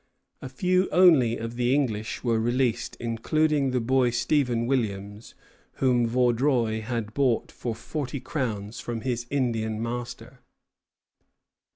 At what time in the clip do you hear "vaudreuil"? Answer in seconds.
6.07-6.81